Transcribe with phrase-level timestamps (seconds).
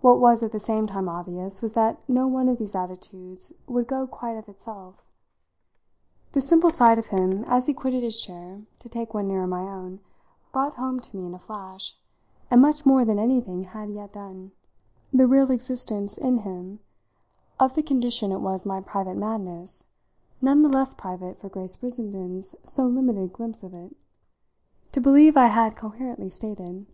[0.00, 3.86] What was at the same time obvious was that no one of these attitudes would
[3.86, 5.04] go quite of itself.
[6.32, 9.60] The simple sight of him as he quitted his chair to take one nearer my
[9.62, 10.00] own
[10.52, 11.94] brought home to me in a flash
[12.50, 14.50] and much more than anything had yet done
[15.12, 16.80] the real existence in him
[17.60, 19.84] of the condition it was my private madness
[20.42, 23.94] (none the less private for Grace Brissenden's so limited glimpse of it,)
[24.90, 26.86] to believe I had coherently stated.